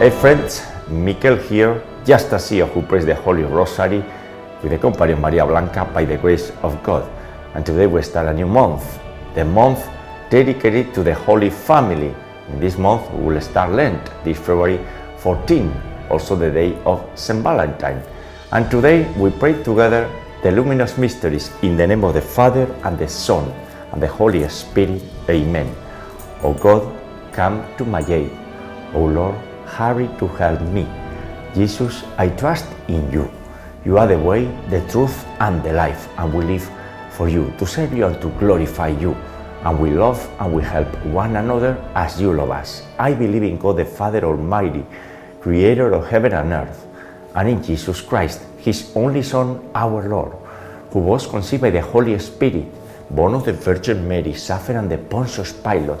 [0.00, 4.02] Hey friends, Mikel here, just a CEO who prays the Holy Rosary
[4.62, 7.06] with the company of Maria Blanca by the grace of God.
[7.52, 8.98] And today we start a new month,
[9.34, 9.86] the month
[10.30, 12.14] dedicated to the Holy Family.
[12.48, 14.80] In this month we will start Lent, this February
[15.18, 15.70] 14,
[16.08, 17.42] also the day of St.
[17.42, 18.02] Valentine.
[18.52, 20.10] And today we pray together
[20.42, 23.52] the luminous mysteries in the name of the Father and the Son
[23.92, 25.02] and the Holy Spirit.
[25.28, 25.70] Amen.
[26.42, 26.90] O God,
[27.32, 28.30] come to my aid.
[28.94, 29.36] O Lord,
[29.76, 30.86] hurry to help me.
[31.54, 33.30] Jesus, I trust in you.
[33.84, 36.70] You are the way, the truth, and the life, and we live
[37.10, 39.16] for you, to serve you and to glorify you.
[39.64, 42.82] And we love and we help one another as you love us.
[42.98, 44.84] I believe in God the Father Almighty,
[45.40, 46.86] creator of heaven and earth,
[47.34, 50.32] and in Jesus Christ, his only Son, our Lord,
[50.90, 52.66] who was conceived by the Holy Spirit,
[53.10, 56.00] born of the Virgin Mary, suffered under Pontius Pilate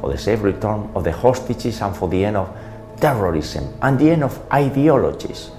[0.00, 2.48] for the safe return of the hostages and for the end of
[2.98, 5.50] terrorism and the end of ideologies.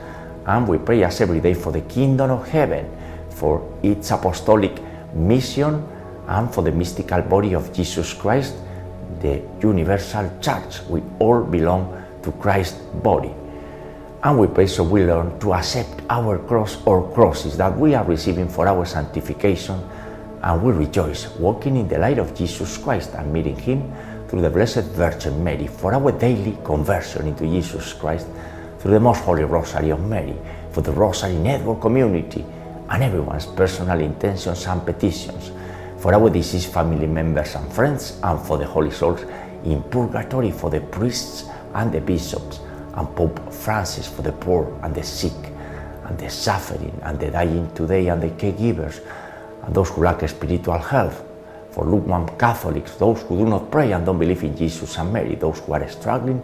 [0.46, 2.90] And we pray as every day for the kingdom of heaven,
[3.30, 4.80] for its apostolic
[5.14, 5.88] mission,
[6.28, 8.56] and for the mystical body of Jesus Christ,
[9.22, 10.82] the universal church.
[10.88, 13.34] We all belong to Christ's body.
[14.24, 18.06] And we pray so we learn to accept our cross or crosses that we are
[18.06, 19.82] receiving for our sanctification,
[20.44, 23.92] and we rejoice walking in the light of Jesus Christ and meeting Him
[24.32, 28.26] through the Blessed Virgin Mary for our daily conversion into Jesus Christ,
[28.80, 30.38] through the Most Holy Rosary of Mary,
[30.72, 32.46] for the Rosary Network community,
[32.90, 35.52] and everyone's personal intentions and petitions,
[35.98, 39.22] for our deceased family members and friends, and for the holy souls
[39.66, 42.62] in purgatory, for the priests and the bishops,
[42.94, 45.52] and Pope Francis for the poor and the sick,
[46.06, 49.02] and the suffering and the dying today, and the caregivers,
[49.64, 51.22] and those who lack spiritual health
[51.72, 55.36] for lukewarm Catholics, those who do not pray and don't believe in Jesus and Mary,
[55.36, 56.42] those who are struggling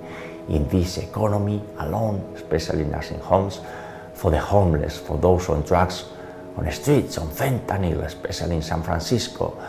[0.50, 3.60] in this economy alone, especially in nursing homes,
[4.14, 6.06] for the homeless, for those on drugs,
[6.56, 9.62] on the streets, on fentanyl, especially in San Francisco,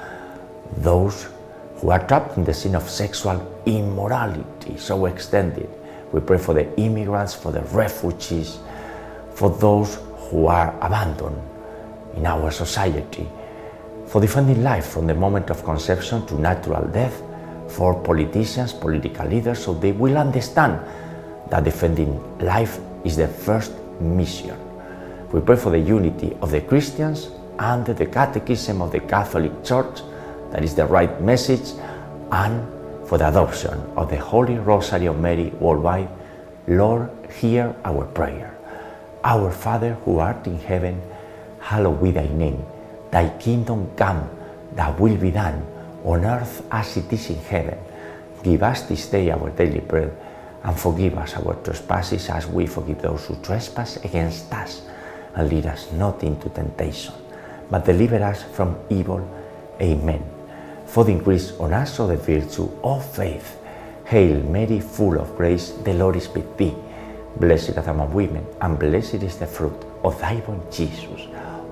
[0.78, 1.28] those
[1.76, 5.68] who are trapped in the sin of sexual immorality so extended.
[6.12, 8.58] We pray for the immigrants, for the refugees,
[9.34, 9.98] for those
[10.30, 11.40] who are abandoned
[12.16, 13.28] in our society
[14.08, 17.22] for defending life from the moment of conception to natural death,
[17.68, 20.80] for politicians, political leaders, so they will understand
[21.50, 24.56] that defending life is the first mission.
[25.30, 30.00] We pray for the unity of the Christians under the catechism of the Catholic Church,
[30.52, 31.74] that is the right message,
[32.32, 32.66] and
[33.06, 36.08] for the adoption of the Holy Rosary of Mary worldwide.
[36.66, 37.10] Lord,
[37.40, 38.56] hear our prayer.
[39.24, 41.02] Our Father who art in heaven,
[41.60, 42.64] hallowed be thy name.
[43.10, 44.28] Thy kingdom come,
[44.74, 45.66] thy will be done,
[46.04, 47.78] on earth as it is in heaven.
[48.42, 50.16] Give us this day our daily bread,
[50.62, 54.82] and forgive us our trespasses as we forgive those who trespass against us.
[55.34, 57.14] And lead us not into temptation,
[57.70, 59.26] but deliver us from evil.
[59.80, 60.24] Amen.
[60.86, 63.56] For the increase on us of the virtue of faith.
[64.04, 66.74] Hail Mary, full of grace, the Lord is with thee.
[67.36, 71.28] Blessed art thou among women, and blessed is the fruit of thy womb, Jesus.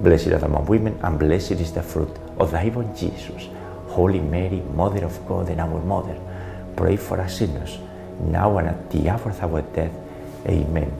[0.00, 3.48] Blessed art among women, and blessed is the fruit of thy womb, Jesus.
[3.88, 6.16] Holy Mary, Mother of God and our Mother,
[6.76, 7.78] pray for us sinners,
[8.20, 9.90] now and at the hour of our death.
[10.46, 10.92] Amen.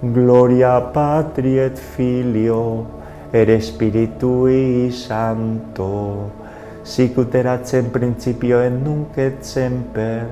[0.00, 2.86] Gloria Patri et Filio,
[3.32, 6.30] et Spiritui Sancto,
[6.84, 10.28] sic ut erat in principio et nunc et semper,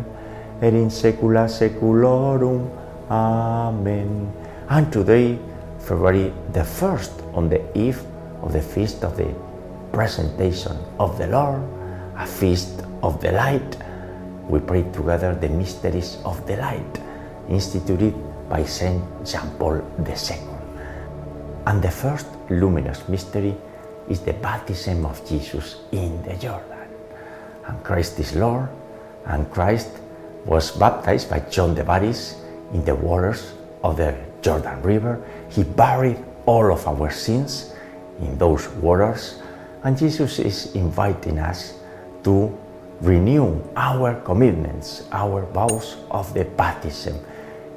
[0.62, 2.70] et in saecula saeculorum.
[3.10, 4.30] Amen.
[4.68, 5.38] And today,
[5.84, 8.00] February the 1st, on the eve
[8.42, 9.28] of the feast of the
[9.92, 11.60] presentation of the Lord,
[12.16, 13.76] a feast of the light,
[14.48, 17.00] we pray together the mysteries of the light
[17.50, 18.14] instituted
[18.48, 20.38] by Saint Jean Paul II.
[21.66, 23.54] And the first luminous mystery
[24.08, 26.88] is the baptism of Jesus in the Jordan.
[27.66, 28.68] And Christ is Lord,
[29.26, 29.90] and Christ
[30.46, 32.36] was baptized by John the Baptist
[32.72, 33.52] in the waters
[33.82, 34.14] of the
[34.44, 35.24] Jordan River.
[35.48, 37.72] He buried all of our sins
[38.20, 39.40] in those waters,
[39.82, 41.80] and Jesus is inviting us
[42.24, 42.52] to
[43.00, 47.16] renew our commitments, our vows of the baptism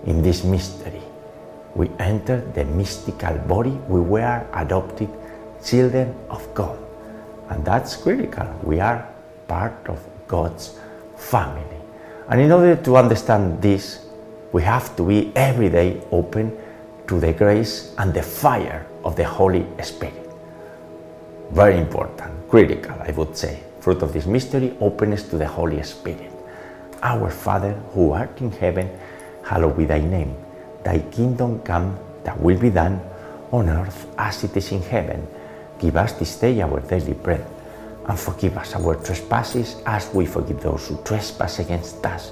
[0.06, 1.02] in this mystery.
[1.76, 5.10] We enter the mystical body, we were adopted
[5.64, 6.78] children of God,
[7.50, 8.48] and that's critical.
[8.64, 9.08] We are
[9.48, 10.78] part of God's
[11.16, 11.64] family.
[12.30, 14.07] And in order to understand this,
[14.52, 16.56] we have to be every day open
[17.08, 20.30] to the grace and the fire of the Holy Spirit.
[21.52, 23.64] Very important, critical, I would say.
[23.80, 26.32] Fruit of this mystery, openness to the Holy Spirit.
[27.02, 28.90] Our Father, who art in heaven,
[29.44, 30.36] hallowed be thy name.
[30.84, 33.00] Thy kingdom come, thy will be done,
[33.52, 35.26] on earth as it is in heaven.
[35.80, 37.46] Give us this day our daily bread,
[38.08, 42.32] and forgive us our trespasses as we forgive those who trespass against us.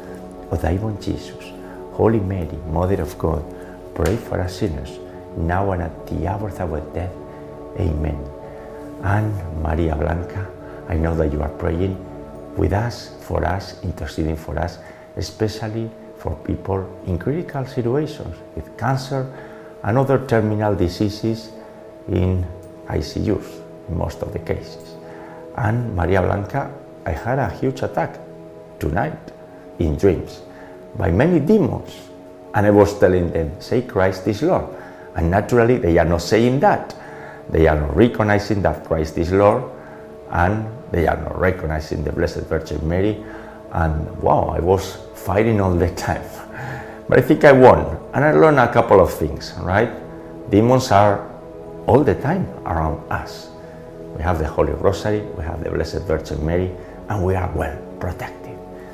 [0.57, 1.43] thy womb, Jesus.
[1.93, 3.43] Holy Mary, Mother of God,
[3.95, 4.99] pray for us sinners,
[5.37, 7.13] now and at the hour of our death.
[7.79, 8.19] Amen.
[9.03, 10.47] And Maria Blanca,
[10.89, 11.95] I know that you are praying
[12.57, 14.77] with us, for us, interceding for us,
[15.15, 19.25] especially for people in critical situations with cancer
[19.83, 21.51] and other terminal diseases
[22.09, 22.45] in
[22.87, 24.95] ICUs in most of the cases.
[25.55, 26.71] And Maria Blanca,
[27.05, 28.19] I had a huge attack
[28.79, 29.17] tonight
[29.85, 30.41] in dreams
[30.97, 32.09] by many demons.
[32.53, 34.65] And I was telling them, say Christ is Lord.
[35.15, 36.95] And naturally, they are not saying that.
[37.49, 39.63] They are not recognizing that Christ is Lord,
[40.31, 43.23] and they are not recognizing the Blessed Virgin Mary.
[43.71, 46.23] And wow, I was fighting all the time.
[47.09, 49.91] But I think I won, and I learned a couple of things, right?
[50.49, 51.29] Demons are
[51.87, 53.49] all the time around us.
[54.15, 56.71] We have the Holy Rosary, we have the Blessed Virgin Mary,
[57.09, 58.40] and we are well protected.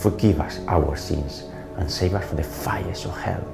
[0.00, 1.44] forgive us our sins
[1.76, 3.44] and save us from the fires of hell.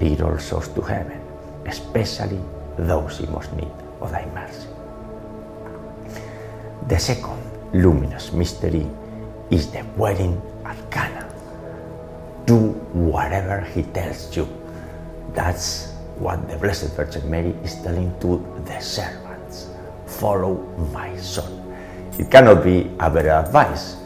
[0.00, 1.20] Lead all souls to heaven,
[1.66, 2.40] especially
[2.78, 4.66] those in most need of thy mercy.
[6.88, 7.38] The second
[7.72, 8.88] luminous mystery
[9.50, 11.28] is the wedding at Cana.
[12.46, 14.48] Do whatever he tells you.
[15.32, 19.68] That's what the Blessed Virgin Mary is telling to the servants
[20.06, 20.56] follow
[20.92, 21.60] my son.
[22.18, 23.96] It cannot be a better advice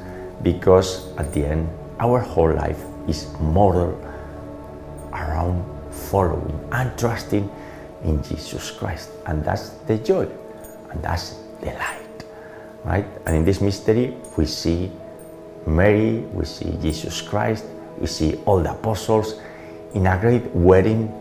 [0.43, 1.69] because at the end,
[2.01, 3.99] our whole life is modeled
[5.13, 7.51] around following and trusting
[8.05, 9.11] in Jesus Christ.
[9.27, 10.29] And that's the joy
[10.91, 12.25] and that's the light,
[12.85, 13.07] right?
[13.27, 14.91] And in this mystery, we see
[15.67, 17.65] Mary, we see Jesus Christ,
[17.99, 19.41] we see all the apostles
[19.95, 21.13] in a great wedding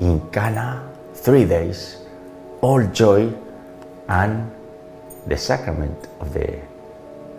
[0.00, 1.98] in Cana, three days,
[2.60, 3.32] all joy,
[4.08, 4.50] and
[5.26, 6.58] the sacrament of the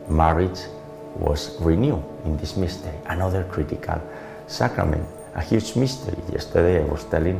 [0.08, 0.60] marriage
[1.15, 2.93] was renewed in this mystery.
[3.05, 4.01] Another critical
[4.48, 5.05] sacrament,
[5.36, 6.17] a huge mystery.
[6.32, 7.39] Yesterday I was telling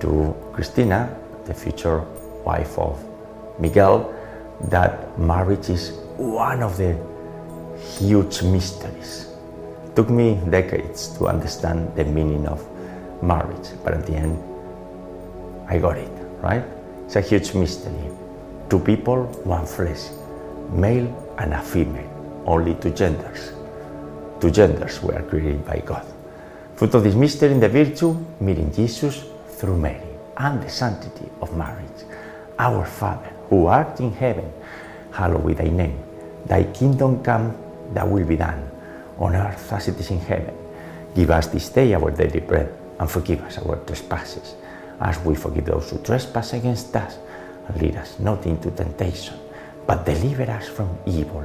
[0.00, 1.14] to Christina,
[1.44, 2.00] the future
[2.44, 3.02] wife of
[3.58, 4.12] Miguel,
[4.68, 6.96] that marriage is one of the
[7.98, 9.28] huge mysteries.
[9.86, 12.64] It took me decades to understand the meaning of
[13.22, 14.38] marriage, but at the end,
[15.68, 16.64] I got it, right?
[17.06, 18.10] It's a huge mystery.
[18.68, 20.10] Two people, one flesh,
[20.70, 22.10] male and a female,
[22.46, 23.52] only two genders.
[24.40, 26.04] Two genders were created by God.
[26.74, 30.02] Fruit of this mystery in the virtue, meeting Jesus through Mary,
[30.36, 31.86] and the sanctity of marriage.
[32.58, 34.52] Our Father, who art in heaven,
[35.12, 35.98] hallowed be thy name.
[36.46, 37.56] Thy kingdom come,
[37.92, 38.68] thy will be done,
[39.18, 40.54] on earth as it is in heaven.
[41.14, 44.54] Give us this day our daily bread, and forgive us our trespasses,
[45.00, 47.18] as we forgive those who trespass against us.
[47.68, 49.38] And lead us not into temptation,
[49.86, 51.44] but deliver us from evil.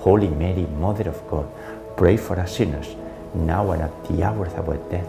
[0.00, 1.46] Holy Mary, Mother of God,
[1.96, 2.88] pray for us sinners,
[3.34, 5.06] now and at the hour of our death.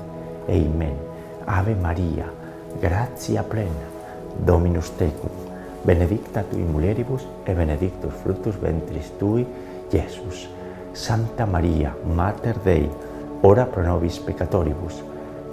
[0.49, 0.97] Amen.
[1.47, 2.25] Ave Maria,
[2.79, 3.87] gratia plena,
[4.45, 5.31] Dominus tecum,
[5.85, 9.45] benedicta tui mulieribus, e benedictus fructus ventris tui,
[9.89, 10.47] Jesus.
[10.93, 12.89] Santa Maria, Mater Dei,
[13.43, 15.01] ora pro nobis peccatoribus,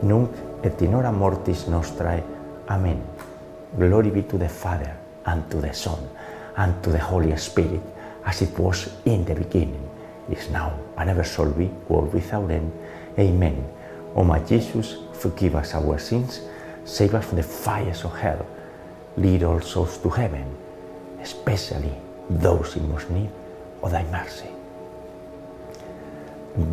[0.02, 0.30] nunc
[0.62, 2.22] et in hora mortis nostrae.
[2.68, 3.00] Amen.
[3.76, 5.98] Glory be to the Father, and to the Son,
[6.56, 7.82] and to the Holy Spirit,
[8.28, 9.88] as it was in the beginning,
[10.30, 12.70] is now, and ever shall be, world without end.
[13.18, 13.66] Amen.
[14.14, 16.42] O my Jesus, forgive us our sins,
[16.84, 18.46] save us from the fires of hell,
[19.16, 20.44] lead all souls to heaven,
[21.22, 21.94] especially
[22.28, 23.30] those in most need
[23.82, 24.50] of thy mercy.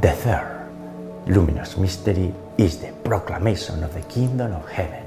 [0.01, 0.69] The third
[1.27, 5.05] luminous mystery is the proclamation of the kingdom of heaven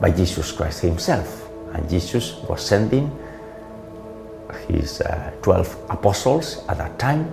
[0.00, 1.50] by Jesus Christ Himself.
[1.72, 3.10] And Jesus was sending
[4.68, 7.26] his uh, 12 apostles at that time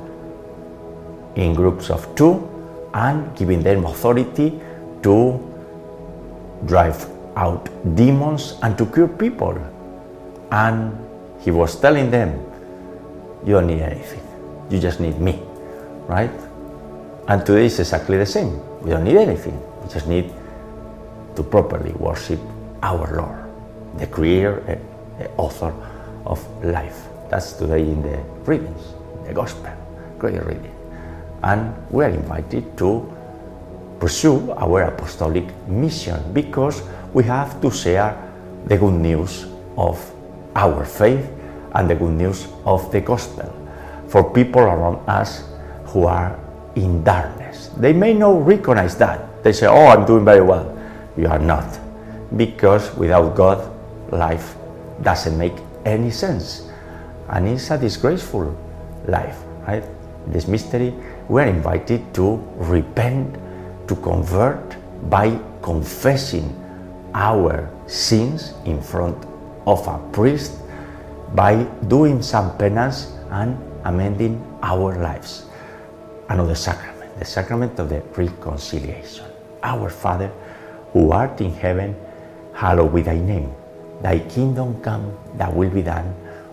[1.35, 2.47] in groups of two
[2.93, 4.59] and giving them authority
[5.01, 5.39] to
[6.65, 9.57] drive out demons and to cure people.
[10.51, 10.97] And
[11.39, 12.37] he was telling them,
[13.45, 14.21] You don't need anything,
[14.69, 15.41] you just need me,
[16.07, 16.31] right?
[17.27, 18.59] And today is exactly the same.
[18.81, 20.33] We don't need anything, we just need
[21.35, 22.39] to properly worship
[22.83, 24.79] our Lord, the Creator
[25.21, 25.73] the author
[26.25, 27.10] of life.
[27.31, 28.91] That's today in the readings,
[29.25, 29.71] the gospel,
[30.19, 30.75] great reading.
[31.41, 33.07] And we are invited to
[34.01, 36.83] pursue our apostolic mission because
[37.13, 38.19] we have to share
[38.67, 39.47] the good news
[39.77, 39.95] of
[40.57, 41.23] our faith
[41.71, 43.47] and the good news of the gospel
[44.09, 45.47] for people around us
[45.85, 46.37] who are
[46.75, 47.71] in darkness.
[47.77, 49.41] They may not recognize that.
[49.41, 50.67] They say, Oh, I'm doing very well.
[51.15, 51.79] You are not.
[52.35, 53.71] Because without God,
[54.11, 54.55] life
[55.01, 56.67] doesn't make any sense.
[57.31, 58.55] And it's a disgraceful
[59.07, 59.83] life, right?
[60.27, 60.93] This mystery,
[61.29, 63.39] we are invited to repent,
[63.87, 64.75] to convert
[65.09, 66.51] by confessing
[67.13, 69.17] our sins in front
[69.65, 70.59] of a priest,
[71.33, 75.45] by doing some penance and amending our lives.
[76.29, 79.25] Another sacrament, the sacrament of the reconciliation.
[79.63, 80.27] Our Father,
[80.91, 81.95] who art in heaven,
[82.53, 83.53] hallowed be thy name.
[84.01, 86.13] Thy kingdom come, thy will be done,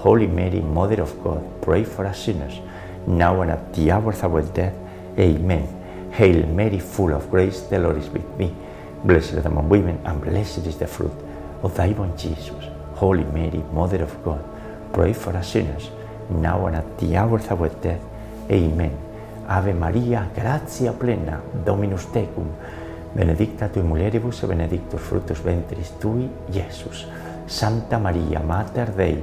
[0.00, 2.58] Holy Mary, Mother of God, pray for us sinners,
[3.06, 4.72] now and at the hour of our death.
[5.18, 5.68] Amen.
[6.12, 8.50] Hail Mary, full of grace, the Lord is with thee.
[9.04, 11.12] Blessed are among women, and blessed is the fruit
[11.62, 12.64] of thy womb, Jesus.
[12.94, 14.42] Holy Mary, Mother of God,
[14.94, 15.90] pray for us sinners,
[16.30, 18.00] now and at the hour of our death.
[18.50, 18.96] Amen.
[19.48, 22.48] Ave Maria, gratia plena, Dominus tecum,
[23.14, 27.04] benedicta tui mulieribus et benedictus fructus ventris tui, Iesus.
[27.46, 29.22] Santa Maria, Mater Dei,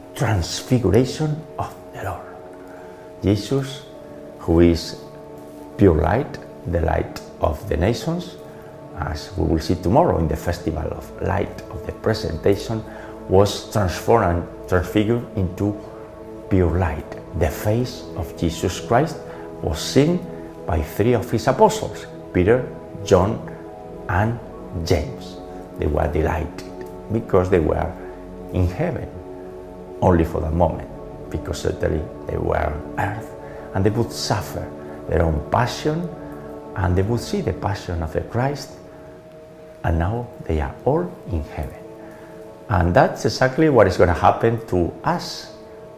[0.15, 2.25] transfiguration of the Lord.
[3.23, 3.85] Jesus,
[4.39, 5.01] who is
[5.77, 8.35] pure light, the light of the nations,
[8.99, 12.83] as we will see tomorrow in the festival of light of the presentation,
[13.29, 15.79] was transformed and transfigured into
[16.49, 17.39] pure light.
[17.39, 19.17] The face of Jesus Christ
[19.61, 20.19] was seen
[20.65, 22.67] by three of his apostles Peter,
[23.05, 23.39] John,
[24.09, 24.39] and
[24.85, 25.37] James.
[25.79, 26.69] They were delighted
[27.11, 27.91] because they were
[28.53, 29.09] in heaven
[30.01, 30.89] only for the moment,
[31.29, 33.29] because certainly they were on earth
[33.73, 34.69] and they would suffer
[35.07, 36.09] their own passion
[36.75, 38.71] and they would see the passion of the Christ,
[39.83, 41.75] and now they are all in heaven.
[42.69, 45.53] And that's exactly what is going to happen to us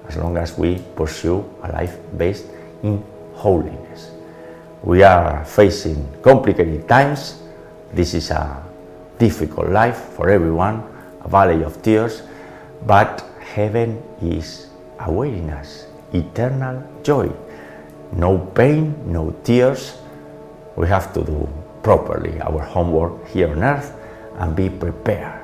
[0.07, 2.45] as long as we pursue a life based
[2.81, 3.03] in
[3.35, 4.11] holiness.
[4.83, 7.41] We are facing complicated times.
[7.93, 8.63] This is a
[9.19, 10.83] difficult life for everyone,
[11.21, 12.23] a valley of tears,
[12.85, 14.67] but heaven is
[14.99, 17.29] awaiting us eternal joy.
[18.13, 19.97] No pain, no tears,
[20.75, 21.47] we have to do
[21.83, 23.93] properly our homework here on earth
[24.39, 25.39] and be prepared.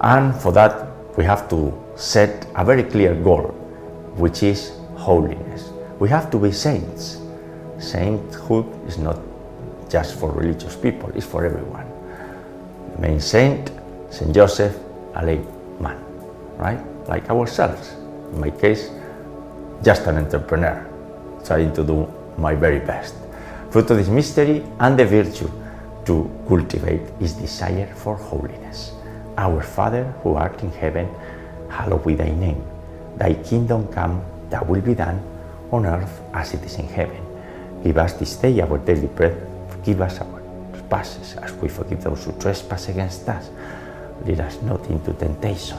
[0.00, 3.48] And for that, we have to set a very clear goal,
[4.16, 5.70] which is holiness.
[5.98, 7.20] We have to be saints.
[7.78, 9.18] Sainthood is not
[9.88, 11.86] just for religious people, it's for everyone.
[12.96, 13.70] The main saint,
[14.10, 14.76] Saint Joseph,
[15.14, 15.98] a layman,
[16.56, 16.89] right?
[17.08, 17.96] Like ourselves.
[18.32, 18.90] In my case,
[19.82, 20.86] just an entrepreneur,
[21.44, 23.14] trying to do my very best.
[23.70, 25.50] Fruit of this mystery and the virtue
[26.04, 28.92] to cultivate is desire for holiness.
[29.36, 31.08] Our Father who art in heaven,
[31.68, 32.62] hallowed be thy name.
[33.16, 35.22] Thy kingdom come, thy will be done,
[35.70, 37.20] on earth as it is in heaven.
[37.82, 39.46] Give us this day our daily bread.
[39.68, 43.48] Forgive us our trespasses as we forgive those who trespass against us.
[44.26, 45.78] Lead us not into temptation,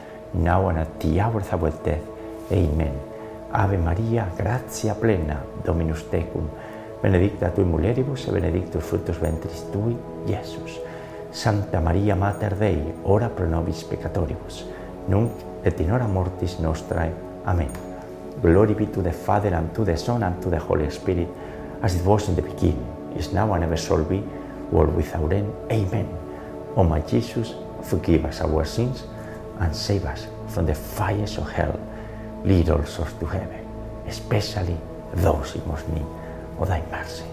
[0.33, 2.03] now and at the hour of our death.
[2.51, 2.99] Amen.
[3.51, 6.49] Ave Maria, gratia plena, Dominus tecum,
[7.01, 10.79] benedicta tui mulieribus e benedictus fructus ventris tui, Iesus.
[11.31, 14.65] Santa Maria Mater Dei, ora pro nobis peccatoribus,
[15.07, 15.31] nunc
[15.63, 17.11] et in hora mortis nostrae.
[17.45, 17.71] Amen.
[18.41, 21.27] Glory be to the Father, and to the Son, and to the Holy Spirit,
[21.81, 24.23] as it was in the beginning, is now, and ever shall be,
[24.71, 25.53] world without end.
[25.71, 26.07] Amen.
[26.75, 29.03] O my Jesus, forgive us our sins,
[29.61, 31.79] and save us from the fires of hell.
[32.43, 33.65] Lead all souls to heaven,
[34.07, 34.77] especially
[35.13, 36.05] those in most need
[36.59, 37.23] of thy mercy.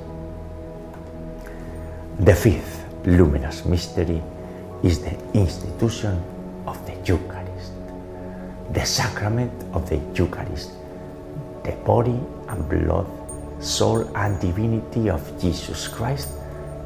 [2.21, 4.23] The fifth luminous mystery
[4.83, 6.23] is the institution
[6.67, 7.73] of the Eucharist,
[8.73, 10.71] the sacrament of the Eucharist,
[11.64, 13.07] the body and blood,
[13.61, 16.29] soul and divinity of Jesus Christ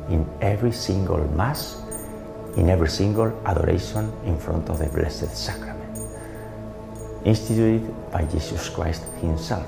[0.08, 1.81] in every single Mass,
[2.56, 5.78] in every single adoration in front of the Blessed Sacrament.
[7.24, 9.66] Instituted by Jesus Christ Himself,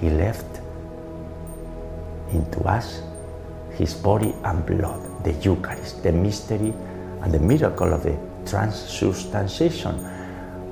[0.00, 0.60] He left
[2.32, 3.02] into us
[3.78, 6.74] his body and blood, the Eucharist, the mystery
[7.22, 9.94] and the miracle of the transubstantiation,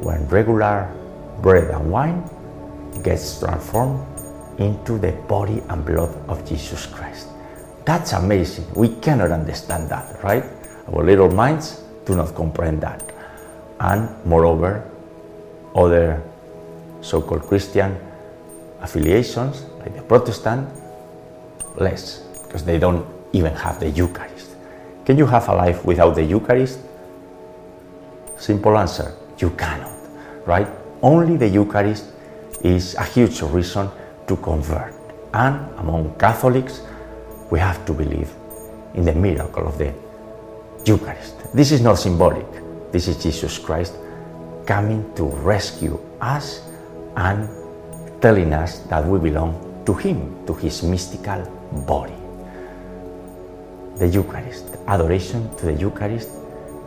[0.03, 0.93] when regular
[1.41, 2.29] bread and wine
[3.03, 4.05] gets transformed
[4.59, 7.29] into the body and blood of Jesus Christ.
[7.85, 8.67] That's amazing.
[8.75, 10.45] We cannot understand that, right?
[10.93, 13.03] Our little minds do not comprehend that.
[13.81, 14.85] And moreover,
[15.75, 16.23] other
[17.01, 17.97] so called Christian
[18.81, 20.69] affiliations, like the Protestant,
[21.77, 24.57] less, because they don't even have the Eucharist.
[25.05, 26.81] Can you have a life without the Eucharist?
[28.39, 29.93] Simple answer you cannot,
[30.47, 30.69] right?
[31.03, 32.07] Only the Eucharist
[32.63, 33.89] is a huge reason
[34.27, 34.95] to convert.
[35.35, 36.81] And among Catholics,
[37.51, 38.33] we have to believe
[38.95, 39.93] in the miracle of the
[40.87, 41.35] Eucharist.
[41.53, 42.47] This is not symbolic,
[42.93, 43.95] this is Jesus Christ
[44.67, 46.63] coming to rescue us
[47.17, 47.49] and
[48.21, 51.43] telling us that we belong to Him, to His mystical
[51.87, 52.15] body.
[53.99, 56.31] The Eucharist, adoration to the Eucharist,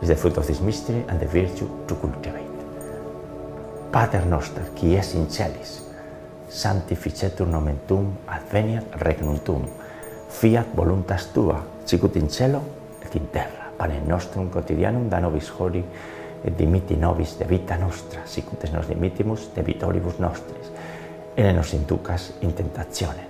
[0.00, 2.48] is the fruit of this mystery and the virtue to cultivate.
[3.92, 5.82] Pater noster, qui es in celis,
[6.48, 9.66] sanctificetur nomen tuum, adveniat regnum tuum,
[10.28, 12.62] fiat voluntas tua, sicut in cielo
[13.02, 13.59] et in terra.
[13.80, 15.84] Pane nostrum quotidianum da nobis hodie,
[16.44, 20.68] et dimiti nobis de vita nostra, sicut es nos dimitimus de vitoribus nostris,
[21.34, 23.24] et ne nos inducas in tentationem,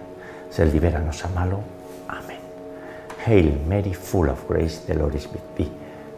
[0.51, 1.61] sed libera nos a malo.
[2.09, 2.43] Amen.
[3.27, 5.71] Hail Mary, full of grace, the Lord is with thee.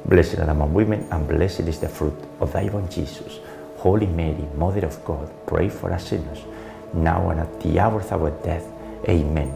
[0.09, 3.39] Blessed are among women, and blessed is the fruit of thy womb, Jesus.
[3.77, 6.41] Holy Mary, Mother of God, pray for us sinners,
[6.95, 8.65] now and at the hour of our death.
[9.09, 9.53] Amen.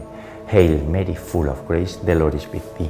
[0.47, 2.89] Hail Mary, full of grace, the Lord is with thee.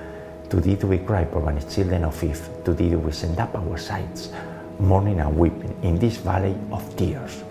[0.51, 2.49] To thee we cry, banished children of Eve.
[2.65, 4.33] To thee we send up our sighs,
[4.79, 7.41] mourning and weeping in this valley of tears.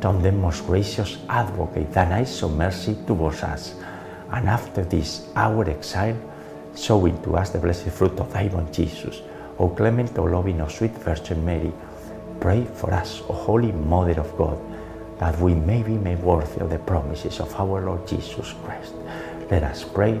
[0.00, 3.76] Turn them, most gracious Advocate, thine eyes of mercy towards us,
[4.32, 6.16] and after this our exile,
[6.74, 9.22] show to us the blessed fruit of thy womb, Jesus.
[9.60, 11.72] O clement, O loving, O sweet Virgin Mary,
[12.40, 14.58] pray for us, O Holy Mother of God,
[15.20, 18.94] that we may be made worthy of the promises of our Lord Jesus Christ.
[19.48, 20.20] Let us pray,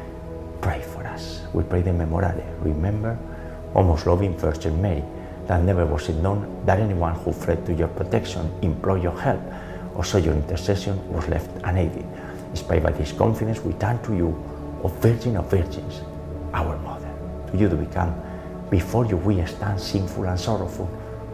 [0.61, 1.41] pray for us.
[1.53, 2.45] We pray the Memorare.
[2.63, 3.17] Remember,
[3.75, 5.03] O most loving Virgin Mary,
[5.47, 9.41] that never was it known that anyone who fled to your protection, implored your help,
[9.95, 12.05] or sought your intercession was left unaided.
[12.51, 14.27] Inspired by this confidence, we turn to you,
[14.83, 16.01] O Virgin of Virgins,
[16.53, 17.11] our Mother.
[17.51, 18.13] To you do we come.
[18.69, 20.89] Before you we stand sinful and sorrowful.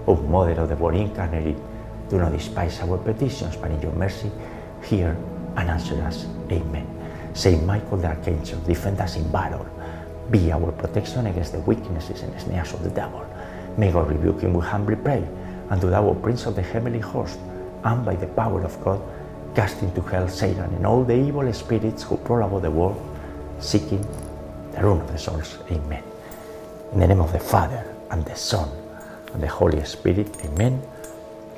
[0.08, 1.58] O Mother of the Word incarnate,
[2.10, 4.32] do not despise our petitions, but in your mercy,
[4.84, 5.18] hear
[5.58, 6.26] and answer us.
[6.50, 6.97] Amen.
[7.38, 9.64] Saint Michael the Archangel, defend us in battle.
[10.32, 13.24] Be our protection against the weaknesses and snares of the devil.
[13.78, 15.24] May God rebuke him, we humbly pray.
[15.70, 17.38] And do thou, Prince of the heavenly host,
[17.84, 19.00] and by the power of God,
[19.54, 23.00] cast into hell Satan and all the evil spirits who prowl about the world,
[23.60, 24.02] seeking
[24.72, 25.60] the ruin of the souls.
[25.70, 26.04] Amen.
[26.94, 28.68] In the name of the Father, and the Son,
[29.34, 30.36] and the Holy Spirit.
[30.44, 30.82] Amen.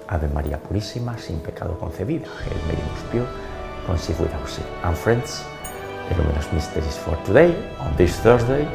[0.09, 2.27] Ave María Purísima, sin pecado concebida.
[2.43, 4.65] Hail Mary, most pure, without sin.
[4.83, 5.43] And friends,
[6.09, 8.65] the luminous mysteries for today, on this Thursday,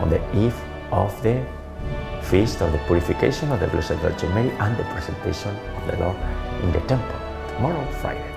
[0.00, 0.54] on the eve
[0.92, 1.44] of the
[2.22, 6.16] feast of the purification of the Blessed Virgin Mary and the presentation of the Lord
[6.62, 8.30] in the temple tomorrow, Friday.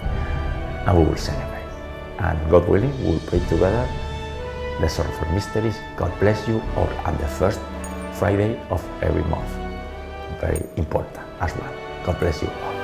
[0.87, 1.67] And we will celebrate.
[2.19, 3.87] And God willing, we will pray together
[4.79, 5.77] the sorrowful mysteries.
[5.97, 7.59] God bless you all on the first
[8.13, 9.49] Friday of every month.
[10.39, 11.73] Very important as well.
[12.03, 12.80] God bless you all.